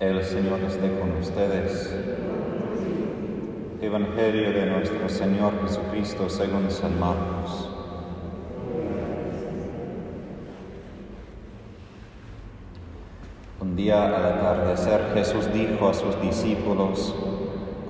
El 0.00 0.22
Señor 0.22 0.60
esté 0.60 0.98
con 0.98 1.16
ustedes. 1.20 1.94
Evangelio 3.80 4.52
de 4.52 4.66
nuestro 4.66 5.08
Señor 5.08 5.52
Jesucristo 5.62 6.28
según 6.28 6.70
San 6.70 6.98
Marcos. 6.98 7.70
Un 13.60 13.76
día 13.76 14.06
al 14.06 14.14
atardecer 14.14 15.12
Jesús 15.14 15.52
dijo 15.52 15.88
a 15.88 15.94
sus 15.94 16.20
discípulos, 16.20 17.14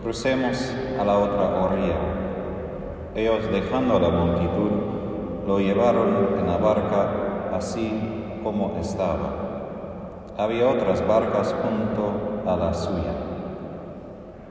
crucemos 0.03 0.73
a 0.99 1.05
la 1.05 1.19
otra 1.19 1.65
orilla. 1.65 1.99
Ellos 3.15 3.51
dejando 3.51 3.99
la 3.99 4.11
multitud, 4.11 4.71
lo 5.47 5.59
llevaron 5.59 6.39
en 6.39 6.47
la 6.47 6.57
barca 6.57 7.51
así 7.53 7.93
como 8.43 8.79
estaba. 8.81 9.44
Había 10.37 10.69
otras 10.69 11.07
barcas 11.07 11.55
junto 11.63 12.51
a 12.51 12.57
la 12.57 12.75
suya. 12.75 13.15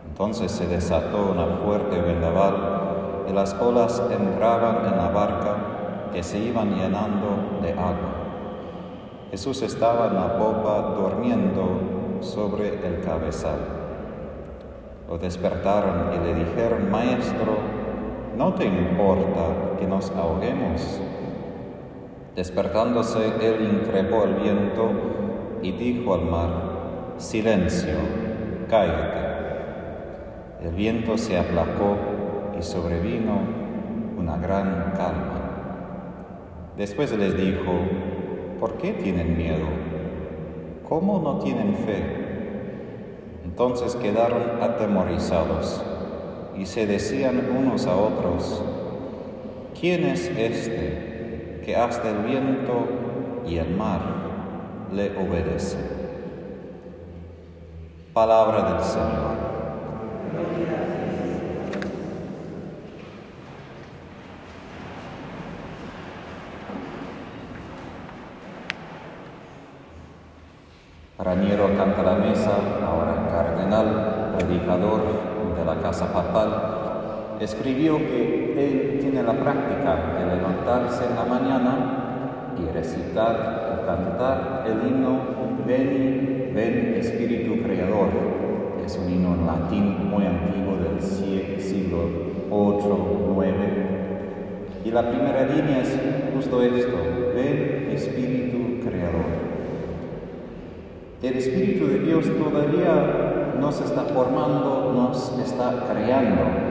Entonces 0.08 0.50
se 0.50 0.66
desató 0.66 1.32
una 1.32 1.46
fuerte 1.58 2.00
vendaval 2.00 3.26
y 3.30 3.34
las 3.34 3.54
olas 3.56 4.02
entraban 4.10 4.86
en 4.86 4.98
la 4.98 5.10
barca 5.10 5.58
que 6.14 6.24
se 6.24 6.40
iban 6.40 6.74
llenando 6.76 7.60
de 7.62 7.74
agua. 7.74 8.14
Jesús 9.32 9.62
estaba 9.62 10.08
en 10.08 10.16
la 10.16 10.38
popa 10.38 10.96
durmiendo 10.96 12.22
sobre 12.22 12.88
el 12.88 13.02
cabezal. 13.04 13.60
Lo 15.10 15.18
despertaron 15.18 16.14
y 16.14 16.26
le 16.26 16.46
dijeron, 16.46 16.90
Maestro, 16.92 17.58
¿no 18.38 18.54
te 18.54 18.66
importa 18.66 19.76
que 19.78 19.86
nos 19.86 20.12
ahoguemos? 20.12 21.02
Despertándose, 22.38 23.34
él 23.42 23.82
increpó 23.82 24.24
el 24.24 24.36
viento 24.36 24.90
y 25.64 25.72
dijo 25.72 26.14
al 26.14 26.26
mar, 26.26 27.16
Silencio, 27.18 27.96
cállate. 28.70 29.24
El 30.62 30.76
viento 30.76 31.18
se 31.18 31.38
aplacó 31.38 31.96
y 32.60 32.62
sobrevino 32.62 33.40
una 34.18 34.38
gran 34.38 34.94
calma. 34.98 35.42
Después 36.78 37.18
les 37.18 37.38
dijo, 37.38 37.72
¿por 38.60 38.74
qué 38.74 38.92
tienen 38.92 39.38
miedo? 39.38 39.66
¿Cómo 40.88 41.20
no 41.20 41.40
tienen 41.40 41.76
fe? 41.76 42.24
Entonces 43.46 43.96
quedaron 43.96 44.62
atemorizados 44.62 45.82
y 46.58 46.66
se 46.66 46.86
decían 46.88 47.42
unos 47.58 47.88
a 47.88 47.96
otros, 47.96 48.64
¿quién 49.80 50.06
es 50.06 50.30
este 50.36 51.62
que 51.64 51.76
hasta 51.76 52.10
el 52.10 52.18
viento 52.18 52.86
y 53.48 53.58
el 53.58 53.76
mar 53.76 54.23
le 54.92 55.18
obedece. 55.18 55.78
Palabra 58.14 58.74
del 58.74 58.84
Señor. 58.84 59.54
Raniero 71.18 71.76
canta 71.78 72.04
la 72.04 72.16
mesa, 72.16 72.52
ahora 72.86 73.28
cardenal, 73.32 74.36
predicador 74.38 75.02
de 75.56 75.66
la 75.66 75.82
casa 75.82 76.12
papal, 76.12 77.38
escribió 77.40 77.98
que 77.98 78.54
él 78.58 79.00
tiene 79.00 79.24
la 79.24 79.34
práctica 79.34 79.96
de 80.18 80.36
levantarse 80.36 81.06
en 81.06 81.16
la 81.16 81.24
mañana 81.24 82.54
y 82.60 82.72
recitar 82.72 83.63
cantar 83.86 84.66
el 84.68 84.88
himno 84.88 85.34
Ven, 85.66 86.52
ven 86.54 86.96
Espíritu 87.00 87.64
Creador. 87.64 88.10
Es 88.86 88.98
un 88.98 89.10
himno 89.10 89.36
en 89.36 89.46
latín 89.46 90.10
muy 90.10 90.26
antiguo 90.26 90.76
del 90.78 91.02
siglo 91.02 92.00
8, 92.52 93.34
9. 93.34 93.54
Y 94.84 94.92
la 94.92 95.10
primera 95.10 95.46
línea 95.46 95.82
es 95.82 95.98
justo 96.36 96.62
esto, 96.62 96.98
ven 97.34 97.90
Espíritu 97.94 98.86
Creador. 98.86 99.54
El 101.22 101.38
Espíritu 101.38 101.88
de 101.88 102.00
Dios 102.00 102.26
todavía 102.26 103.56
nos 103.62 103.80
está 103.80 104.02
formando, 104.02 104.92
nos 104.94 105.40
está 105.40 105.86
creando. 105.90 106.63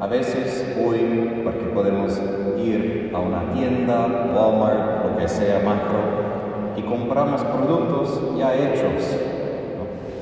A 0.00 0.06
veces 0.06 0.78
hoy, 0.82 1.42
porque 1.44 1.66
podemos 1.74 2.18
ir 2.56 3.12
a 3.14 3.18
una 3.18 3.52
tienda, 3.52 4.06
Walmart, 4.34 5.04
lo 5.04 5.18
que 5.18 5.28
sea, 5.28 5.60
macro, 5.62 5.98
y 6.74 6.80
compramos 6.80 7.42
productos 7.42 8.18
ya 8.38 8.54
hechos. 8.54 9.18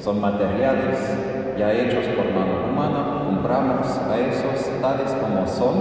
Son 0.00 0.20
materiales 0.20 0.98
ya 1.56 1.72
hechos 1.72 2.06
por 2.08 2.24
mano 2.24 2.72
humana, 2.72 3.22
compramos 3.24 3.86
a 4.10 4.18
esos 4.18 4.80
tales 4.80 5.16
como 5.20 5.46
son 5.46 5.74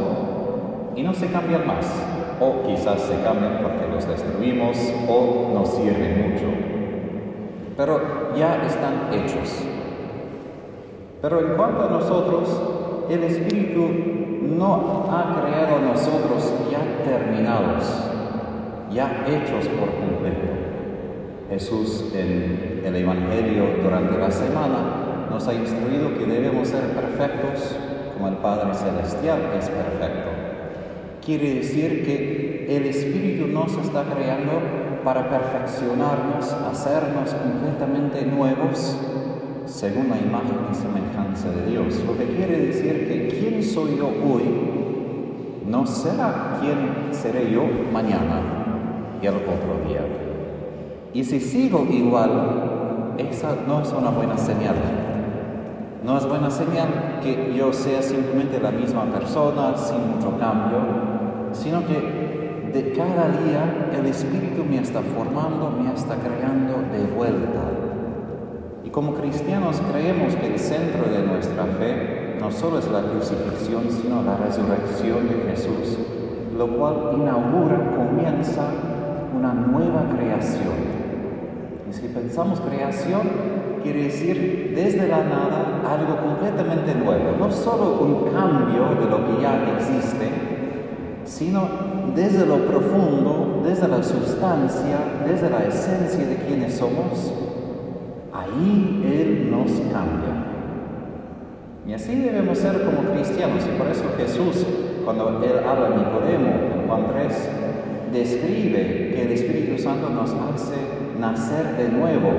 y 0.96 1.02
no 1.02 1.12
se 1.16 1.32
cambian 1.32 1.66
más. 1.66 1.92
O 2.40 2.68
quizás 2.68 3.02
se 3.02 3.16
cambian 3.24 3.64
porque 3.64 3.88
los 3.92 4.08
destruimos 4.08 4.78
o 5.10 5.50
nos 5.56 5.70
sirven 5.70 6.34
mucho. 6.34 6.46
Pero 7.76 8.00
ya 8.38 8.64
están 8.64 9.12
hechos. 9.12 9.64
Pero 11.20 11.40
en 11.40 11.58
cuanto 11.58 11.84
a 11.84 11.90
nosotros, 11.90 12.77
el 13.10 13.24
Espíritu 13.24 13.90
no 14.58 15.08
ha 15.10 15.42
creado 15.42 15.78
a 15.78 15.94
nosotros 15.94 16.54
ya 16.72 16.80
terminados, 17.04 17.84
ya 18.92 19.26
hechos 19.28 19.68
por 19.70 19.90
completo. 19.92 20.48
Jesús 21.50 22.12
en 22.14 22.82
el 22.84 22.96
Evangelio 22.96 23.66
durante 23.82 24.18
la 24.18 24.32
semana 24.32 25.28
nos 25.30 25.48
ha 25.48 25.54
instruido 25.54 26.18
que 26.18 26.26
debemos 26.26 26.68
ser 26.68 26.84
perfectos 26.94 27.76
como 28.14 28.28
el 28.28 28.36
Padre 28.38 28.74
Celestial 28.74 29.40
es 29.58 29.70
perfecto. 29.70 30.30
Quiere 31.24 31.56
decir 31.56 32.06
que 32.06 32.68
el 32.70 32.86
Espíritu 32.86 33.48
nos 33.48 33.72
está 33.78 34.04
creando 34.04 34.54
para 35.04 35.30
perfeccionarnos, 35.30 36.52
hacernos 36.52 37.34
completamente 37.34 38.26
nuevos 38.26 38.98
según 39.68 40.10
la 40.10 40.18
imagen 40.18 40.58
y 40.72 40.76
semejanza 40.76 41.52
de 41.52 41.72
Dios. 41.72 42.02
Lo 42.06 42.18
que 42.18 42.26
quiere 42.26 42.68
decir 42.68 43.08
que 43.08 43.38
quién 43.38 43.64
soy 43.64 43.98
yo 43.98 44.08
hoy 44.08 44.44
no 45.68 45.86
será 45.86 46.58
quién 46.62 47.14
seré 47.14 47.52
yo 47.52 47.64
mañana 47.92 48.42
y 49.22 49.26
el 49.26 49.36
otro 49.36 49.88
día. 49.88 50.02
Y 51.14 51.24
si 51.24 51.40
sigo 51.40 51.86
igual, 51.90 53.16
esa 53.18 53.56
no 53.68 53.82
es 53.82 53.92
una 53.92 54.10
buena 54.10 54.38
señal. 54.38 54.76
No 56.04 56.18
es 56.18 56.26
buena 56.26 56.50
señal 56.50 57.20
que 57.22 57.54
yo 57.56 57.74
sea 57.74 58.02
simplemente 58.02 58.60
la 58.62 58.72
misma 58.72 59.04
persona 59.06 59.76
sin 59.76 60.16
mucho 60.16 60.38
cambio, 60.40 60.78
sino 61.52 61.86
que 61.86 62.72
de 62.72 62.94
cada 62.94 63.28
día 63.30 63.90
el 63.98 64.06
Espíritu 64.06 64.64
me 64.64 64.80
está 64.80 65.02
formando, 65.02 65.72
me 65.72 65.94
está 65.94 66.16
creando 66.16 66.76
de 66.94 67.04
vuelta 67.14 67.77
como 68.98 69.14
cristianos 69.14 69.80
creemos 69.92 70.34
que 70.38 70.48
el 70.48 70.58
centro 70.58 71.04
de 71.04 71.22
nuestra 71.22 71.66
fe 71.66 72.36
no 72.40 72.50
solo 72.50 72.80
es 72.80 72.88
la 72.88 73.04
crucifixión, 73.04 73.84
sino 73.92 74.24
la 74.24 74.38
resurrección 74.38 75.30
de 75.30 75.52
Jesús, 75.52 76.00
lo 76.58 76.66
cual 76.66 77.12
inaugura, 77.14 77.78
comienza 77.96 78.64
una 79.38 79.54
nueva 79.54 80.10
creación. 80.16 80.74
Y 81.88 81.94
si 81.94 82.08
pensamos 82.08 82.60
creación, 82.60 83.22
quiere 83.84 84.06
decir 84.06 84.74
desde 84.76 85.08
la 85.08 85.24
nada 85.24 85.84
algo 85.88 86.18
completamente 86.18 86.96
nuevo, 86.96 87.38
no 87.38 87.52
solo 87.52 88.00
un 88.02 88.32
cambio 88.34 88.96
de 89.00 89.12
lo 89.12 89.28
que 89.28 89.44
ya 89.44 89.76
existe, 89.78 90.32
sino 91.24 91.70
desde 92.16 92.48
lo 92.48 92.66
profundo, 92.66 93.62
desde 93.64 93.88
la 93.90 94.02
sustancia, 94.02 94.98
desde 95.24 95.52
la 95.52 95.66
esencia 95.66 96.26
de 96.26 96.38
quienes 96.38 96.74
somos, 96.74 97.47
ahí 98.38 99.04
Él 99.06 99.52
nos 99.52 99.72
cambia. 99.92 100.46
Y 101.88 101.94
así 101.94 102.16
debemos 102.16 102.58
ser 102.58 102.84
como 102.84 103.10
cristianos. 103.14 103.66
Y 103.66 103.78
por 103.78 103.88
eso 103.88 104.04
Jesús, 104.18 104.66
cuando 105.06 105.42
Él 105.44 105.60
habla 105.66 105.88
en 105.88 105.98
Nicodemo, 105.98 106.50
en 106.76 106.88
Juan 106.88 107.08
3, 107.14 107.50
describe 108.14 109.12
que 109.14 109.22
el 109.24 109.32
Espíritu 109.32 109.82
Santo 109.82 110.10
nos 110.10 110.32
hace 110.32 110.76
nacer 111.20 111.78
de 111.78 111.90
nuevo. 111.90 112.30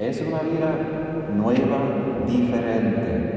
Es 0.00 0.20
una 0.20 0.40
vida 0.40 0.70
nueva, 1.36 1.78
diferente. 2.26 3.28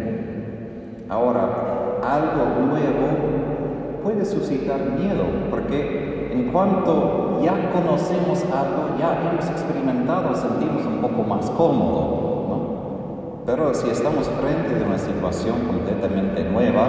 Ahora, 1.07 1.99
algo 2.03 2.65
nuevo 2.67 4.01
puede 4.03 4.25
suscitar 4.25 4.79
miedo, 4.97 5.23
porque 5.49 6.20
cuanto 6.51 7.39
ya 7.41 7.71
conocemos 7.71 8.43
algo, 8.45 8.97
ya 8.99 9.29
hemos 9.29 9.49
experimentado, 9.49 10.35
sentimos 10.35 10.85
un 10.85 11.01
poco 11.01 11.23
más 11.23 11.49
cómodo, 11.51 12.45
¿no? 12.49 13.45
Pero 13.45 13.73
si 13.73 13.89
estamos 13.89 14.29
frente 14.29 14.83
a 14.83 14.87
una 14.87 14.97
situación 14.97 15.55
completamente 15.65 16.43
nueva, 16.43 16.87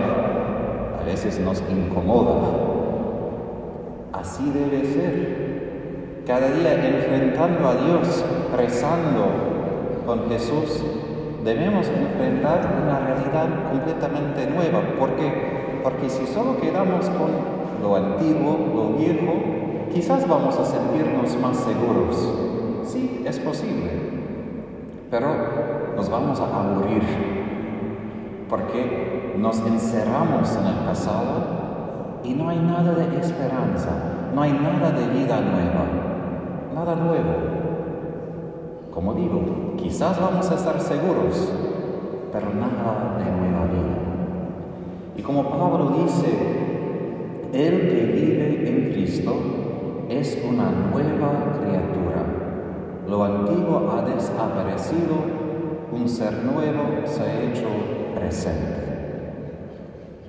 a 1.01 1.05
veces 1.05 1.41
nos 1.41 1.63
incomoda. 1.71 2.35
Así 4.13 4.51
debe 4.51 4.85
ser. 4.85 6.23
cada 6.27 6.49
día 6.51 6.75
enfrentando 6.75 7.69
a 7.69 7.75
Dios, 7.75 8.25
rezando 8.57 9.27
con 10.07 10.29
Jesús, 10.29 10.85
debemos 11.45 11.89
enfrentar 11.89 12.61
una 12.85 13.01
realidad 13.01 13.49
completamente 13.71 14.47
nueva. 14.47 14.81
¿Por 14.99 15.17
qué? 15.17 15.81
Porque 15.83 16.09
si 16.09 16.27
solo 16.27 16.59
quedamos 16.61 17.09
con 17.11 17.62
lo 17.83 17.97
antiguo, 17.97 18.59
lo 18.75 18.97
viejo, 18.97 19.33
quizás 19.93 20.27
vamos 20.29 20.57
a 20.57 20.65
sentirnos 20.65 21.37
más 21.41 21.57
seguros. 21.57 22.33
Sí, 22.85 23.25
es 23.27 23.39
posible, 23.41 23.91
pero 25.11 25.29
nos 25.97 26.09
vamos 26.09 26.41
a 26.41 26.45
aburrir 26.45 27.03
porque 28.49 29.35
nos 29.39 29.59
encerramos 29.67 30.57
en 30.57 30.67
el 30.67 30.85
pasado 30.87 32.21
y 32.23 32.35
no 32.35 32.49
hay 32.49 32.59
nada 32.59 32.93
de 32.93 33.19
esperanza, 33.19 33.91
no 34.35 34.43
hay 34.43 34.53
nada 34.53 34.93
de 34.93 35.07
vida 35.09 35.41
nueva, 35.41 35.85
nada 36.75 36.95
nuevo. 36.95 37.33
Como 38.95 39.15
digo, 39.15 39.75
quizás 39.77 40.21
vamos 40.21 40.51
a 40.51 40.55
estar 40.55 40.79
seguros, 40.81 41.51
pero 42.31 42.49
nada 42.55 43.17
de 43.19 43.25
nueva 43.25 43.65
vida. 43.65 44.03
Y 45.17 45.23
como 45.23 45.45
Pablo 45.45 45.97
dice, 46.03 46.62
el 47.53 47.81
que 47.91 48.13
vive 48.15 48.69
en 48.69 48.93
Cristo 48.93 49.35
es 50.09 50.43
una 50.43 50.71
nueva 50.71 51.59
criatura. 51.61 52.25
Lo 53.07 53.25
antiguo 53.25 53.93
ha 53.93 54.03
desaparecido, 54.09 55.17
un 55.93 56.09
ser 56.09 56.33
nuevo 56.45 57.07
se 57.07 57.23
ha 57.23 57.43
hecho 57.43 57.69
presente. 58.15 58.83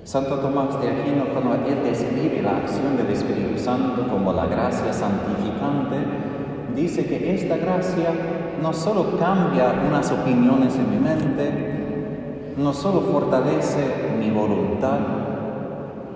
Santo 0.04 0.38
Tomás 0.38 0.78
de 0.82 0.90
Aquino, 0.90 1.24
cuando 1.32 1.66
él 1.66 1.78
describe 1.82 2.42
la 2.42 2.58
acción 2.58 2.94
del 2.98 3.06
Espíritu 3.06 3.58
Santo 3.58 4.06
como 4.06 4.34
la 4.34 4.44
gracia 4.44 4.92
santificante, 4.92 5.96
dice 6.76 7.06
que 7.06 7.34
esta 7.34 7.56
gracia 7.56 8.10
no 8.60 8.74
solo 8.74 9.16
cambia 9.18 9.72
unas 9.88 10.12
opiniones 10.12 10.76
en 10.76 10.90
mi 10.90 10.98
mente, 10.98 12.54
no 12.58 12.74
solo 12.74 13.00
fortalece 13.00 14.12
mi 14.18 14.30
voluntad, 14.30 15.23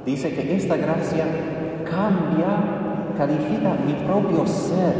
dice 0.08 0.32
que 0.32 0.56
esta 0.56 0.76
gracia 0.76 1.26
cambia, 1.84 3.12
califica 3.18 3.76
mi 3.86 3.92
propio 4.06 4.46
ser, 4.46 4.94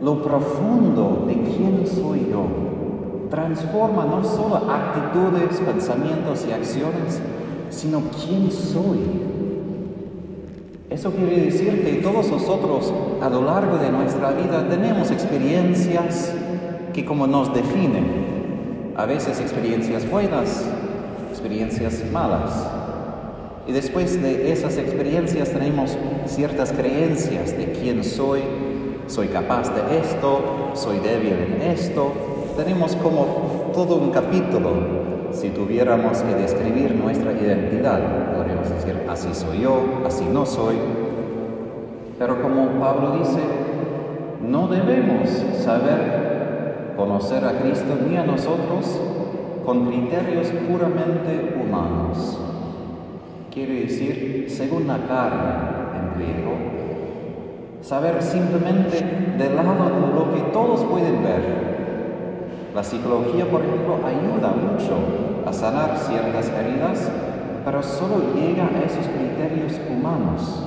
lo 0.00 0.22
profundo 0.22 1.24
de 1.26 1.34
quién 1.34 1.84
soy 1.86 2.28
yo. 2.30 2.46
Transforma 3.30 4.04
no 4.04 4.22
solo 4.22 4.56
actitudes, 4.70 5.60
pensamientos 5.60 6.46
y 6.48 6.52
acciones, 6.52 7.20
sino 7.70 8.02
quién 8.24 8.52
soy. 8.52 9.00
Eso 10.88 11.10
quiere 11.10 11.46
decir 11.46 11.84
que 11.84 11.94
todos 11.94 12.30
nosotros 12.30 12.92
a 13.20 13.28
lo 13.28 13.42
largo 13.42 13.76
de 13.78 13.90
nuestra 13.90 14.30
vida 14.32 14.68
tenemos 14.68 15.10
experiencias 15.10 16.32
que 16.92 17.04
como 17.04 17.26
nos 17.26 17.52
definen, 17.52 18.94
a 18.96 19.04
veces 19.06 19.40
experiencias 19.40 20.08
buenas, 20.08 20.64
experiencias 21.30 22.04
malas. 22.12 22.79
Y 23.70 23.72
después 23.72 24.20
de 24.20 24.50
esas 24.50 24.78
experiencias 24.78 25.50
tenemos 25.50 25.96
ciertas 26.26 26.72
creencias 26.72 27.56
de 27.56 27.66
quién 27.66 28.02
soy, 28.02 28.40
soy 29.06 29.28
capaz 29.28 29.72
de 29.72 30.00
esto, 30.00 30.72
soy 30.74 30.98
débil 30.98 31.34
en 31.34 31.62
esto. 31.62 32.12
Tenemos 32.56 32.96
como 32.96 33.70
todo 33.72 33.94
un 33.94 34.10
capítulo 34.10 34.72
si 35.30 35.50
tuviéramos 35.50 36.18
que 36.18 36.34
describir 36.34 36.96
nuestra 36.96 37.30
identidad, 37.32 38.34
podríamos 38.34 38.70
decir, 38.70 39.06
así 39.08 39.28
soy 39.32 39.60
yo, 39.60 40.02
así 40.04 40.24
no 40.24 40.44
soy. 40.44 40.74
Pero 42.18 42.42
como 42.42 42.70
Pablo 42.80 43.18
dice, 43.20 43.38
no 44.48 44.66
debemos 44.66 45.28
saber 45.62 46.94
conocer 46.96 47.44
a 47.44 47.52
Cristo 47.60 47.96
ni 48.04 48.16
a 48.16 48.24
nosotros 48.24 49.00
con 49.64 49.86
criterios 49.86 50.48
puramente 50.68 51.54
humanos. 51.62 52.49
Quiere 53.50 53.80
decir, 53.80 54.46
según 54.48 54.86
la 54.86 54.98
carne 55.08 55.54
en 55.98 56.14
griego, 56.14 56.52
saber 57.82 58.22
simplemente 58.22 59.04
del 59.36 59.56
lado 59.56 59.90
lo 60.14 60.32
que 60.32 60.40
todos 60.52 60.84
pueden 60.84 61.20
ver, 61.24 61.70
la 62.72 62.84
psicología, 62.84 63.50
por 63.50 63.62
ejemplo, 63.62 63.98
ayuda 64.06 64.54
mucho 64.54 64.94
a 65.44 65.52
sanar 65.52 65.98
ciertas 65.98 66.48
heridas, 66.50 67.10
pero 67.64 67.82
solo 67.82 68.34
llega 68.36 68.66
a 68.66 68.84
esos 68.84 69.06
criterios 69.08 69.80
humanos. 69.90 70.64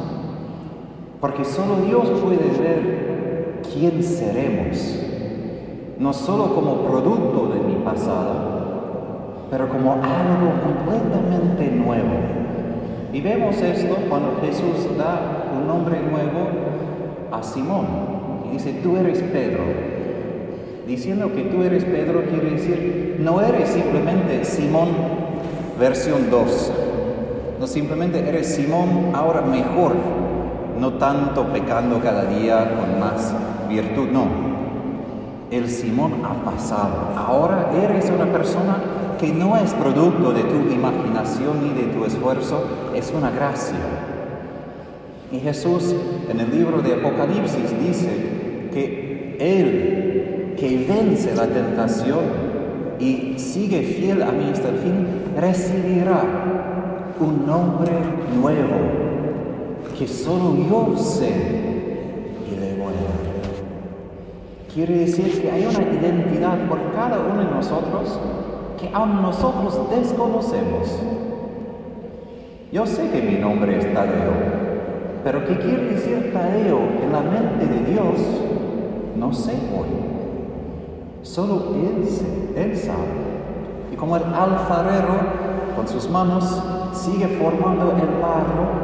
Porque 1.21 1.45
solo 1.45 1.77
Dios 1.85 2.09
puede 2.21 2.49
ver 2.61 3.61
quién 3.73 4.03
seremos, 4.03 4.99
no 5.99 6.11
solo 6.11 6.53
como 6.53 6.81
producto 6.81 7.53
de 7.53 7.61
mi 7.61 7.75
pasado, 7.75 9.47
pero 9.49 9.69
como 9.69 9.93
algo 9.93 10.51
completamente 10.61 11.71
nuevo. 11.71 12.42
Y 13.13 13.21
vemos 13.21 13.61
esto 13.61 13.95
cuando 14.09 14.41
Jesús 14.41 14.97
da 14.97 15.51
un 15.55 15.67
nombre 15.67 15.99
nuevo 16.01 16.49
a 17.31 17.43
Simón. 17.43 17.85
Y 18.49 18.53
dice, 18.53 18.73
tú 18.83 18.97
eres 18.97 19.21
Pedro, 19.21 19.63
Diciendo 20.87 21.31
que 21.33 21.43
tú 21.43 21.63
eres 21.63 21.85
Pedro 21.85 22.23
quiere 22.25 22.51
decir, 22.51 23.15
no 23.19 23.39
eres 23.39 23.69
simplemente 23.69 24.43
Simón 24.43 24.89
versión 25.79 26.29
2. 26.29 26.71
No 27.57 27.67
simplemente 27.67 28.19
eres 28.27 28.53
Simón 28.53 29.11
ahora 29.13 29.41
mejor, 29.41 29.93
no 30.77 30.93
tanto 30.95 31.45
pecando 31.53 32.01
cada 32.01 32.25
día 32.25 32.75
con 32.77 32.99
más 32.99 33.33
virtud, 33.69 34.09
no. 34.11 34.25
El 35.51 35.69
Simón 35.69 36.21
ha 36.25 36.43
pasado. 36.43 37.13
Ahora 37.15 37.69
eres 37.81 38.11
una 38.13 38.25
persona 38.25 38.75
que 39.23 39.31
no 39.31 39.55
es 39.55 39.73
producto 39.73 40.33
de 40.33 40.43
tu 40.43 40.69
imaginación 40.69 41.63
ni 41.63 41.81
de 41.81 41.87
tu 41.93 42.03
esfuerzo, 42.03 42.65
es 42.93 43.09
una 43.17 43.31
gracia. 43.31 43.77
Y 45.31 45.39
Jesús 45.39 45.95
en 46.29 46.41
el 46.41 46.51
libro 46.51 46.81
de 46.81 46.95
Apocalipsis 46.95 47.71
dice 47.79 48.09
que 48.73 49.37
Él 49.39 50.55
que 50.59 50.85
vence 50.85 51.33
la 51.35 51.47
tentación 51.47 52.19
y 52.99 53.35
sigue 53.39 53.83
fiel 53.83 54.23
a 54.23 54.33
mí 54.33 54.49
hasta 54.51 54.67
el 54.67 54.75
fin, 54.79 55.07
recibirá 55.39 56.21
un 57.21 57.47
nombre 57.47 57.93
nuevo 58.35 58.75
que 59.97 60.05
solo 60.05 60.53
yo 60.69 60.97
sé 60.97 61.29
y 62.51 62.59
le 62.59 62.73
voy 62.73 62.91
a 62.91 63.07
dar. 63.07 64.73
Quiere 64.73 64.97
decir 64.97 65.41
que 65.41 65.49
hay 65.49 65.65
una 65.65 65.81
identidad 65.97 66.67
por 66.67 66.91
cada 66.91 67.19
uno 67.19 67.39
de 67.39 67.51
nosotros 67.51 68.19
que 68.83 68.93
aún 68.93 69.21
nosotros 69.21 69.79
desconocemos. 69.89 70.99
Yo 72.71 72.85
sé 72.85 73.09
que 73.11 73.21
mi 73.21 73.35
nombre 73.35 73.77
es 73.77 73.93
Tadeo, 73.93 74.33
pero 75.23 75.45
¿qué 75.45 75.57
quiere 75.57 75.93
decir 75.93 76.33
Tadeo 76.33 76.79
en 77.01 77.11
la 77.11 77.21
mente 77.21 77.65
de 77.65 77.91
Dios? 77.91 78.19
No 79.15 79.31
sé 79.31 79.51
hoy. 79.51 79.87
Solo 81.21 81.75
Él, 81.75 82.07
Él 82.57 82.77
sabe. 82.77 83.23
Y 83.91 83.95
como 83.95 84.17
el 84.17 84.23
alfarero 84.23 85.15
con 85.75 85.87
sus 85.87 86.09
manos 86.09 86.61
sigue 86.93 87.27
formando 87.27 87.91
el 87.91 88.21
barro, 88.21 88.83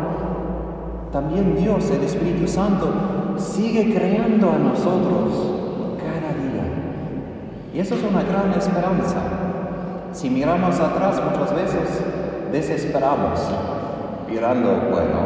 también 1.11 1.57
Dios, 1.57 1.89
el 1.89 2.03
Espíritu 2.03 2.47
Santo, 2.47 2.87
sigue 3.37 3.93
creando 3.93 4.49
a 4.49 4.59
nosotros 4.59 5.33
cada 5.97 6.33
día. 6.37 7.73
Y 7.73 7.79
eso 7.79 7.95
es 7.95 8.03
una 8.03 8.23
gran 8.23 8.53
esperanza. 8.53 9.38
Si 10.11 10.29
miramos 10.29 10.79
atrás 10.79 11.21
muchas 11.23 11.55
veces, 11.55 12.03
desesperamos, 12.51 13.39
mirando, 14.27 14.89
bueno, 14.91 15.19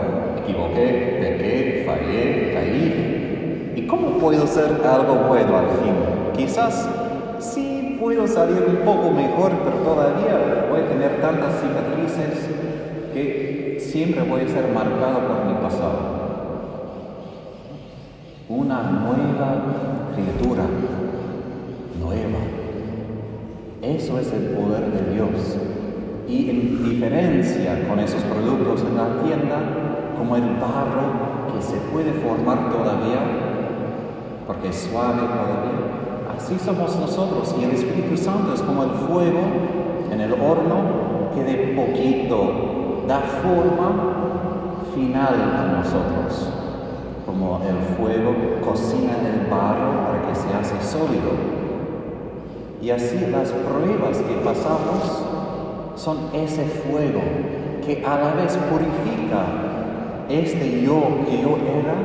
equivoqué, 0.44 1.18
pequé, 1.22 1.84
fallé, 1.86 2.54
caí. 2.54 3.74
¿Y 3.76 3.88
cómo 3.88 4.18
puedo 4.20 4.46
ser 4.46 4.82
algo 4.86 5.16
bueno 5.28 5.58
al 5.58 5.68
fin? 5.68 5.96
Quizás 6.36 6.88
sí 7.40 7.98
puedo 8.00 8.28
salir 8.28 8.64
un 8.68 8.86
poco 8.86 9.12
mejor, 9.12 9.52
pero 9.64 9.78
todavía 9.78 10.68
voy 10.70 10.82
a 10.82 10.90
tener 10.90 11.22
tantas 11.22 11.62
cicatrices 11.62 12.50
que 13.14 13.78
siempre 13.80 14.22
voy 14.24 14.42
a 14.42 14.48
ser 14.48 14.68
marcado 14.74 15.20
por 15.28 15.46
mi 15.46 15.54
pasado. 15.62 16.14
Una 18.50 18.84
nueva 18.84 20.14
criatura, 20.14 20.64
nueva. 22.00 22.63
Eso 23.84 24.18
es 24.18 24.32
el 24.32 24.56
poder 24.56 24.92
de 24.92 25.14
Dios. 25.14 25.58
Y 26.28 26.50
en 26.50 26.90
diferencia 26.90 27.88
con 27.88 28.00
esos 28.00 28.24
productos 28.24 28.82
en 28.82 28.96
la 28.96 29.22
tienda, 29.24 29.60
como 30.18 30.38
el 30.38 30.56
barro 30.56 31.54
que 31.54 31.62
se 31.62 31.76
puede 31.92 32.14
formar 32.14 32.72
todavía, 32.72 33.20
porque 34.48 34.70
es 34.70 34.90
suave 34.90 35.22
todavía, 35.22 36.04
Así 36.36 36.58
somos 36.60 37.00
nosotros 37.00 37.56
y 37.60 37.64
el 37.64 37.72
Espíritu 37.72 38.18
Santo 38.18 38.54
es 38.54 38.62
como 38.62 38.84
el 38.84 38.90
fuego 38.90 39.40
en 40.12 40.20
el 40.20 40.34
horno 40.34 41.30
que 41.34 41.44
de 41.44 41.74
poquito 41.74 43.04
da 43.08 43.20
forma 43.20 44.34
final 44.94 45.36
a 45.36 45.78
nosotros. 45.78 46.50
como 47.26 47.62
el 47.68 47.96
fuego 47.96 48.34
cocina 48.62 49.14
el 49.26 49.50
barro 49.50 50.06
para 50.06 50.28
que 50.28 50.36
se 50.36 50.54
hace 50.54 50.76
sólido. 50.86 51.63
Y 52.84 52.92
así 52.92 53.18
las 53.32 53.50
pruebas 53.50 54.18
que 54.18 54.34
pasamos 54.44 55.24
son 55.96 56.18
ese 56.34 56.66
fuego 56.66 57.22
que 57.86 58.04
a 58.06 58.20
la 58.20 58.34
vez 58.34 58.58
purifica 58.70 59.46
este 60.28 60.82
yo 60.82 61.02
que 61.26 61.42
yo 61.42 61.58
era 61.58 61.96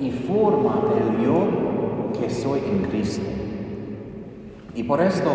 y 0.00 0.10
forma 0.10 0.82
el 0.96 1.24
yo 1.24 2.18
que 2.18 2.28
soy 2.28 2.58
en 2.58 2.90
Cristo. 2.90 3.22
Y 4.74 4.82
por 4.82 5.00
esto 5.00 5.30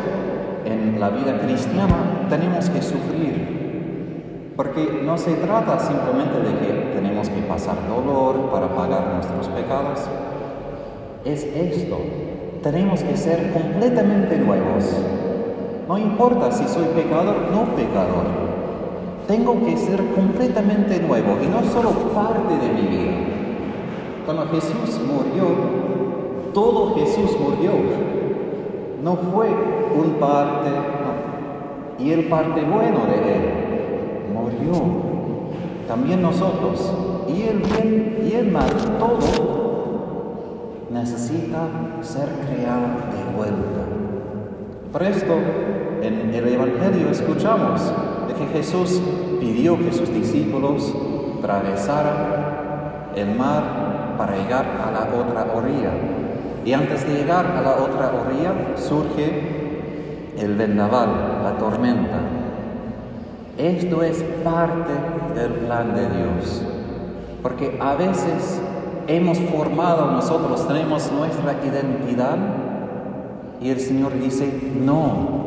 en 0.66 1.00
la 1.00 1.10
vida 1.10 1.40
cristiana 1.40 2.28
tenemos 2.30 2.70
que 2.70 2.82
sufrir, 2.82 4.54
porque 4.58 5.04
no 5.06 5.18
se 5.18 5.36
trata 5.36 5.80
simplemente 5.80 6.40
de 6.40 6.60
que 6.60 6.74
tenemos 6.96 7.30
que 7.30 7.44
pasar 7.44 7.78
dolor 7.88 8.50
para 8.52 8.68
pagar 8.76 9.14
nuestros 9.14 9.48
pecados, 9.48 10.02
es 11.24 11.46
esto, 11.46 11.98
tenemos 12.64 13.02
que 13.02 13.16
ser 13.16 13.52
completamente 13.54 14.38
nuevos. 14.38 14.86
No 15.88 15.98
importa 15.98 16.52
si 16.52 16.68
soy 16.68 16.86
pecador 16.96 17.36
o 17.48 17.56
no 17.56 17.76
pecador, 17.76 18.48
tengo 19.28 19.60
que 19.66 19.76
ser 19.78 20.04
completamente 20.16 21.00
nuevo 21.02 21.38
y 21.42 21.48
no 21.48 21.64
solo 21.72 21.92
parte 22.14 22.58
de 22.58 22.74
mi 22.74 22.88
vida. 22.88 23.12
Cuando 24.26 24.48
Jesús 24.48 25.00
murió, 25.06 25.46
todo 26.54 26.96
Jesús 26.96 27.38
murió. 27.40 27.72
No 29.04 29.16
fue 29.16 29.48
un 29.48 30.12
parte. 30.20 30.70
Y 32.00 32.12
el 32.12 32.26
parte 32.26 32.62
bueno 32.62 33.06
de 33.06 33.36
Él 33.36 33.54
murió. 34.34 34.74
También 35.88 36.22
nosotros. 36.22 36.94
Y 37.28 37.44
el 37.44 37.60
bien 37.60 38.28
y 38.30 38.34
el 38.34 38.52
mal, 38.52 38.70
todo 39.00 39.20
necesita 41.08 41.70
ser 42.02 42.28
creado 42.46 42.88
de 43.16 43.38
vuelta. 43.38 43.82
Por 44.92 45.04
esto, 45.04 45.38
en 46.02 46.34
el 46.34 46.48
Evangelio 46.50 47.10
escuchamos 47.10 47.82
de 48.28 48.34
que 48.34 48.46
Jesús 48.48 49.02
pidió 49.40 49.78
que 49.78 49.94
sus 49.94 50.14
discípulos 50.14 50.94
atravesaran 51.40 53.14
el 53.16 53.36
mar 53.36 54.16
para 54.18 54.36
llegar 54.36 54.66
a 54.86 54.92
la 54.92 55.08
otra 55.16 55.48
orilla. 55.56 55.92
Y 56.66 56.74
antes 56.74 57.08
de 57.08 57.14
llegar 57.14 57.46
a 57.46 57.62
la 57.62 57.76
otra 57.78 58.12
orilla 58.12 58.54
surge 58.76 60.34
el 60.38 60.56
vendaval, 60.56 61.10
la 61.44 61.58
tormenta. 61.58 62.20
Esto 63.58 64.04
es 64.04 64.22
parte 64.44 64.92
del 65.40 65.52
plan 65.54 65.96
de 65.96 66.02
Dios, 66.02 66.62
porque 67.42 67.78
a 67.80 67.96
veces 67.96 68.62
hemos 69.08 69.40
formado 69.40 70.12
nosotros, 70.12 70.68
tenemos 70.68 71.12
nuestra 71.12 71.54
identidad 71.64 72.38
y 73.62 73.70
el 73.70 73.80
Señor 73.80 74.14
dice, 74.20 74.52
no, 74.84 75.38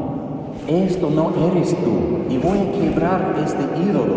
esto 0.67 1.11
no 1.11 1.33
eres 1.52 1.76
tú 1.76 2.25
y 2.29 2.38
voy 2.38 2.59
a 2.59 2.73
quebrar 2.73 3.35
este 3.45 3.62
ídolo, 3.83 4.14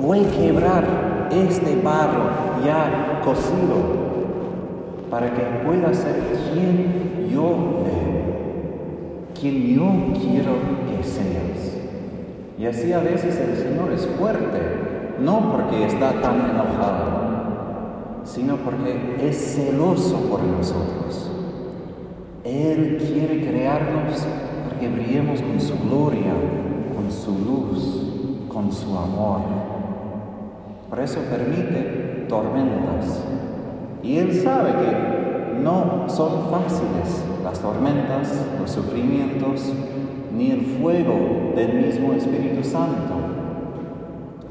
voy 0.00 0.20
a 0.20 0.30
quebrar 0.30 0.84
este 1.30 1.76
barro 1.82 2.30
ya 2.64 3.20
cocido 3.24 4.00
para 5.10 5.32
que 5.32 5.42
pueda 5.64 5.92
ser 5.94 6.16
quien 6.52 7.28
yo 7.32 7.82
veo, 7.84 8.20
quien 9.38 9.74
yo 9.74 10.20
quiero 10.20 10.52
que 10.86 11.02
seas. 11.02 11.76
Y 12.58 12.66
así 12.66 12.92
a 12.92 13.00
veces 13.00 13.36
el 13.40 13.56
Señor 13.56 13.90
es 13.92 14.06
fuerte, 14.18 14.58
no 15.20 15.50
porque 15.50 15.84
está 15.84 16.12
tan 16.20 16.50
enojado, 16.50 17.29
sino 18.32 18.56
porque 18.56 19.16
es 19.20 19.56
celoso 19.56 20.16
por 20.30 20.42
nosotros. 20.42 21.30
Él 22.44 22.98
quiere 22.98 23.44
crearnos 23.46 24.24
para 24.64 24.78
que 24.78 24.88
brillemos 24.88 25.40
con 25.42 25.60
su 25.60 25.74
gloria, 25.88 26.32
con 26.94 27.10
su 27.10 27.32
luz, 27.32 28.48
con 28.48 28.72
su 28.72 28.96
amor. 28.96 29.40
Por 30.88 31.00
eso 31.00 31.20
permite 31.28 32.26
tormentas, 32.28 33.24
y 34.02 34.16
Él 34.16 34.32
sabe 34.40 34.70
que 34.70 35.60
no 35.62 36.08
son 36.08 36.50
fáciles 36.50 37.24
las 37.42 37.58
tormentas, 37.60 38.46
los 38.60 38.70
sufrimientos, 38.70 39.72
ni 40.36 40.52
el 40.52 40.60
fuego 40.62 41.52
del 41.56 41.74
mismo 41.74 42.12
Espíritu 42.12 42.62
Santo. 42.64 43.14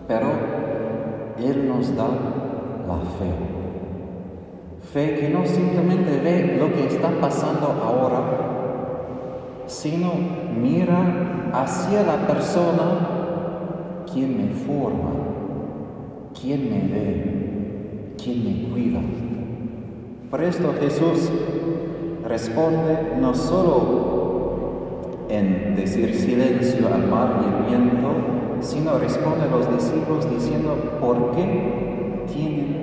Pero 0.07 0.27
Él 1.39 1.67
nos 1.67 1.95
da 1.95 2.07
la 2.87 2.97
fe. 3.17 3.58
Fe 4.93 5.19
que 5.19 5.29
no 5.29 5.45
simplemente 5.45 6.19
ve 6.19 6.57
lo 6.57 6.73
que 6.73 6.87
está 6.87 7.11
pasando 7.21 7.67
ahora, 7.67 8.21
sino 9.67 10.13
mira 10.59 11.51
hacia 11.53 12.01
la 12.01 12.25
persona 12.25 14.03
quien 14.11 14.35
me 14.35 14.51
forma, 14.51 15.11
quien 16.39 16.71
me 16.71 16.79
ve, 16.91 18.15
quien 18.17 18.43
me 18.43 18.69
cuida. 18.69 18.99
Por 20.31 20.43
esto 20.43 20.73
Jesús 20.79 21.29
responde 22.27 23.13
no 23.21 23.35
solo 23.35 25.27
en 25.29 25.75
decir 25.75 26.15
silencio 26.15 26.87
al 26.91 27.05
mar 27.07 27.41
y 27.43 27.45
el 27.45 27.79
viento, 27.79 28.09
sino 28.61 28.97
responde 28.97 29.43
a 29.43 29.55
los 29.55 29.71
discípulos 29.71 30.27
diciendo, 30.31 30.75
¿por 30.99 31.35
qué 31.35 32.25
tienen? 32.33 32.78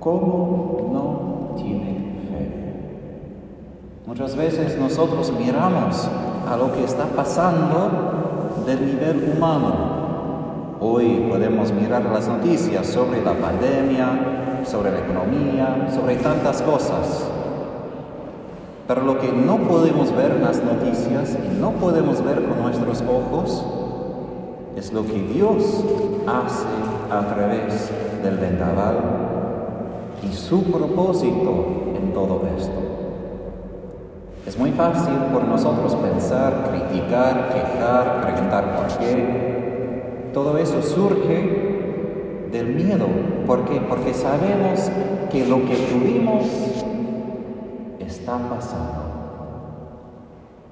¿Cómo 0.00 0.90
no 0.92 1.56
tienen 1.56 2.20
fe? 2.30 2.50
Muchas 4.06 4.36
veces 4.36 4.78
nosotros 4.78 5.32
miramos 5.36 6.08
a 6.48 6.56
lo 6.56 6.72
que 6.72 6.84
está 6.84 7.04
pasando 7.06 8.62
del 8.64 8.86
nivel 8.86 9.34
humano. 9.36 10.76
Hoy 10.80 11.26
podemos 11.28 11.72
mirar 11.72 12.04
las 12.04 12.28
noticias 12.28 12.86
sobre 12.86 13.24
la 13.24 13.32
pandemia, 13.32 14.62
sobre 14.64 14.92
la 14.92 15.00
economía, 15.00 15.88
sobre 15.92 16.14
tantas 16.16 16.62
cosas. 16.62 17.28
Pero 18.86 19.02
lo 19.02 19.18
que 19.18 19.32
no 19.32 19.56
podemos 19.58 20.14
ver 20.14 20.30
en 20.30 20.42
las 20.42 20.62
noticias 20.62 21.36
y 21.44 21.60
no 21.60 21.72
podemos 21.72 22.24
ver 22.24 22.44
con 22.44 22.62
nuestros 22.62 23.02
ojos 23.02 23.66
es 24.76 24.92
lo 24.92 25.04
que 25.04 25.20
Dios 25.34 25.84
hace 26.24 26.68
a 27.10 27.34
través 27.34 27.90
del 28.22 28.36
vendaval 28.36 29.17
y 30.28 30.34
su 30.34 30.62
propósito 30.64 31.92
en 31.96 32.12
todo 32.12 32.42
esto. 32.56 32.88
Es 34.46 34.58
muy 34.58 34.70
fácil 34.72 35.14
por 35.32 35.44
nosotros 35.44 35.94
pensar, 35.96 36.70
criticar, 36.70 37.50
quejar, 37.52 38.22
preguntar 38.22 38.76
por 38.76 38.98
qué. 38.98 40.30
Todo 40.32 40.56
eso 40.58 40.80
surge 40.82 42.48
del 42.50 42.74
miedo. 42.74 43.06
¿Por 43.46 43.64
qué? 43.66 43.80
Porque 43.80 44.14
sabemos 44.14 44.90
que 45.30 45.46
lo 45.46 45.56
que 45.66 45.76
tuvimos 45.76 46.46
está 48.00 48.38
pasando. 48.38 49.08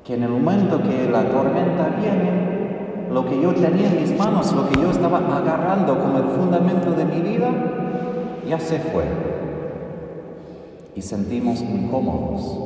Que 0.04 0.14
en 0.14 0.22
el 0.22 0.30
momento 0.30 0.82
que 0.82 1.10
la 1.10 1.24
tormenta 1.24 1.96
viene, 2.00 3.08
lo 3.12 3.26
que 3.26 3.40
yo 3.40 3.52
tenía 3.54 3.88
en 3.88 4.00
mis 4.00 4.18
manos, 4.18 4.52
lo 4.52 4.68
que 4.68 4.80
yo 4.80 4.90
estaba 4.90 5.18
agarrando 5.18 5.98
como 5.98 6.18
el 6.18 6.24
fundamento 6.24 6.92
de 6.92 7.04
mi 7.04 7.20
vida, 7.20 7.50
ya 8.48 8.58
se 8.58 8.78
fue. 8.78 9.35
Y 10.96 11.02
sentimos 11.02 11.60
incómodos. 11.60 12.58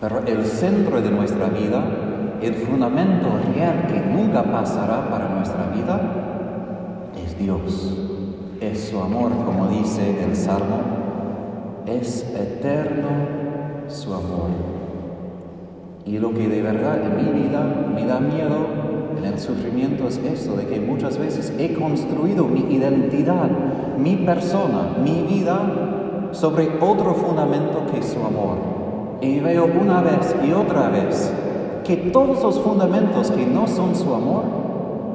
Pero 0.00 0.20
el 0.26 0.44
centro 0.44 1.00
de 1.00 1.10
nuestra 1.10 1.46
vida, 1.46 1.82
el 2.42 2.54
fundamento 2.54 3.30
real 3.54 3.86
que 3.88 3.98
nunca 3.98 4.42
pasará 4.42 5.08
para 5.10 5.28
nuestra 5.30 5.70
vida, 5.74 6.00
es 7.24 7.38
Dios, 7.38 7.96
es 8.60 8.90
su 8.90 9.00
amor, 9.00 9.32
como 9.44 9.68
dice 9.68 10.22
el 10.22 10.36
Salmo, 10.36 10.80
es 11.86 12.24
eterno 12.34 13.08
su 13.88 14.12
amor. 14.12 14.50
Y 16.04 16.18
lo 16.18 16.32
que 16.34 16.46
de 16.46 16.62
verdad 16.62 17.00
en 17.02 17.16
mi 17.16 17.42
vida 17.42 17.64
me 17.94 18.04
da 18.04 18.20
miedo 18.20 18.66
en 19.16 19.24
el 19.24 19.38
sufrimiento 19.38 20.06
es 20.08 20.18
esto, 20.18 20.56
de 20.56 20.66
que 20.66 20.78
muchas 20.78 21.18
veces 21.18 21.52
he 21.58 21.72
construido 21.72 22.44
mi 22.44 22.72
identidad, 22.74 23.50
mi 23.98 24.16
persona, 24.16 24.94
mi 25.02 25.22
vida 25.22 25.97
sobre 26.32 26.68
otro 26.80 27.14
fundamento 27.14 27.82
que 27.92 28.02
su 28.02 28.18
amor. 28.18 28.58
Y 29.20 29.40
veo 29.40 29.66
una 29.66 30.00
vez 30.00 30.34
y 30.46 30.52
otra 30.52 30.88
vez 30.88 31.32
que 31.84 31.96
todos 31.96 32.42
los 32.42 32.60
fundamentos 32.60 33.30
que 33.30 33.46
no 33.46 33.66
son 33.66 33.94
su 33.94 34.14
amor 34.14 34.44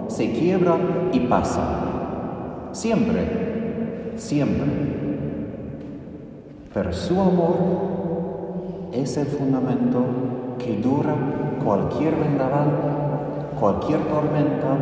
se 0.07 0.31
quiebran 0.31 1.09
y 1.13 1.21
pasan. 1.21 2.71
Siempre, 2.71 4.13
siempre. 4.15 4.65
Pero 6.73 6.91
su 6.91 7.19
amor 7.21 7.55
es 8.91 9.15
el 9.17 9.27
fundamento 9.27 9.99
que 10.57 10.77
dura 10.77 11.15
cualquier 11.63 12.15
vendaval, 12.15 12.69
cualquier 13.59 13.99
tormenta, 14.01 14.77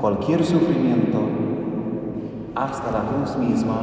cualquier 0.00 0.44
sufrimiento. 0.44 1.18
hasta 2.54 2.92
la 2.92 3.00
cruz 3.08 3.36
misma, 3.38 3.78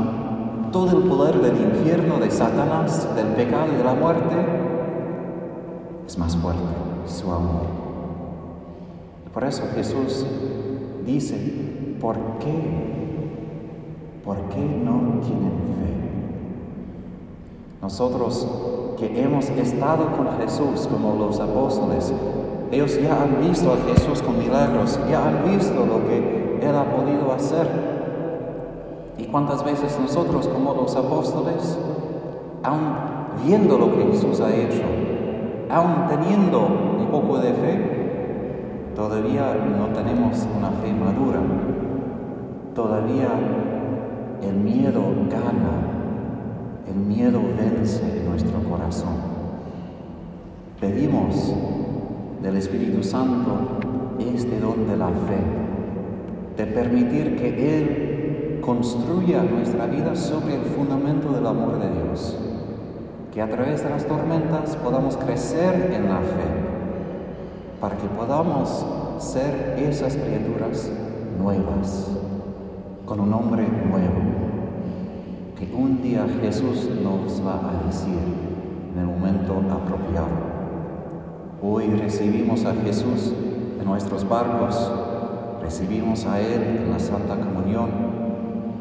todo 0.71 0.97
el 0.97 1.03
poder 1.03 1.39
del 1.41 1.57
infierno, 1.59 2.19
de 2.19 2.29
Satanás, 2.31 3.07
del 3.15 3.27
pecado 3.27 3.67
y 3.73 3.77
de 3.77 3.83
la 3.83 3.93
muerte, 3.93 4.35
es 6.05 6.17
más 6.17 6.35
fuerte 6.37 6.61
su 7.05 7.31
amor. 7.31 7.63
Por 9.33 9.43
eso 9.43 9.63
Jesús 9.75 10.25
dice, 11.05 11.37
¿por 11.99 12.15
qué? 12.39 12.89
¿Por 14.23 14.37
qué 14.49 14.59
no 14.59 15.19
tienen 15.21 15.51
fe? 15.51 15.89
Nosotros 17.81 18.47
que 18.97 19.23
hemos 19.23 19.49
estado 19.49 20.11
con 20.17 20.27
Jesús 20.39 20.87
como 20.87 21.15
los 21.15 21.39
apóstoles, 21.39 22.13
ellos 22.71 22.99
ya 23.01 23.23
han 23.23 23.47
visto 23.47 23.73
a 23.73 23.77
Jesús 23.93 24.21
con 24.21 24.37
milagros, 24.37 24.99
ya 25.09 25.27
han 25.27 25.49
visto 25.49 25.85
lo 25.85 26.05
que 26.07 26.59
Él 26.61 26.75
ha 26.75 26.83
podido 26.95 27.31
hacer. 27.33 27.88
¿Y 29.29 29.31
cuántas 29.31 29.63
veces 29.63 29.95
nosotros 30.01 30.47
como 30.47 30.73
los 30.73 30.95
apóstoles, 30.95 31.77
aún 32.63 32.95
viendo 33.45 33.77
lo 33.77 33.95
que 33.95 34.05
Jesús 34.05 34.41
ha 34.41 34.51
hecho, 34.51 34.81
aún 35.69 36.07
teniendo 36.07 36.65
un 36.99 37.09
poco 37.11 37.37
de 37.37 37.53
fe, 37.53 38.91
todavía 38.95 39.55
no 39.77 39.93
tenemos 39.93 40.47
una 40.57 40.71
fe 40.71 40.91
madura? 40.93 41.41
Todavía 42.73 43.29
el 44.41 44.55
miedo 44.55 45.03
gana, 45.29 45.77
el 46.87 46.95
miedo 46.95 47.39
vence 47.55 48.01
en 48.01 48.31
nuestro 48.31 48.59
corazón. 48.63 49.13
Pedimos 50.81 51.53
del 52.41 52.57
Espíritu 52.57 53.03
Santo 53.03 53.51
este 54.19 54.59
don 54.59 54.87
de 54.87 54.97
la 54.97 55.09
fe, 55.09 56.57
de 56.57 56.65
permitir 56.65 57.37
que 57.37 57.77
Él 57.77 58.08
construya 58.61 59.43
nuestra 59.43 59.85
vida 59.85 60.15
sobre 60.15 60.55
el 60.55 60.61
fundamento 60.61 61.31
del 61.31 61.45
amor 61.45 61.79
de 61.79 61.89
Dios, 61.89 62.37
que 63.33 63.41
a 63.41 63.49
través 63.49 63.83
de 63.83 63.89
las 63.89 64.05
tormentas 64.05 64.75
podamos 64.77 65.17
crecer 65.17 65.91
en 65.93 66.09
la 66.09 66.19
fe, 66.19 66.47
para 67.79 67.95
que 67.97 68.07
podamos 68.07 68.85
ser 69.19 69.75
esas 69.77 70.15
criaturas 70.15 70.89
nuevas, 71.39 72.07
con 73.05 73.19
un 73.19 73.33
hombre 73.33 73.63
nuevo, 73.63 74.21
que 75.57 75.73
un 75.75 76.01
día 76.01 76.25
Jesús 76.41 76.89
nos 77.03 77.45
va 77.45 77.55
a 77.55 77.85
decir 77.87 78.17
en 78.93 78.99
el 78.99 79.05
momento 79.05 79.61
apropiado. 79.71 80.49
Hoy 81.61 81.87
recibimos 81.87 82.65
a 82.65 82.73
Jesús 82.73 83.33
en 83.79 83.85
nuestros 83.85 84.27
barcos, 84.27 84.91
recibimos 85.61 86.25
a 86.25 86.39
Él 86.39 86.83
en 86.85 86.91
la 86.91 86.99
Santa 86.99 87.35
Comunión, 87.35 88.08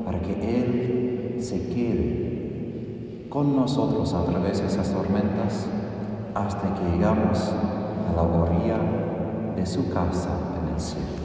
para 0.09 0.23
que 0.23 0.33
Él 0.33 1.37
se 1.39 1.69
quede 1.69 3.27
con 3.29 3.55
nosotros 3.55 4.15
a 4.15 4.25
través 4.25 4.59
de 4.59 4.67
esas 4.67 4.91
tormentas 4.91 5.67
hasta 6.35 6.75
que 6.75 6.97
llegamos 6.97 7.51
a 7.51 8.17
la 8.17 8.23
orilla 8.23 8.79
de 9.55 9.67
su 9.67 9.91
casa 9.91 10.31
en 10.63 10.75
el 10.75 10.81
cielo. 10.81 11.18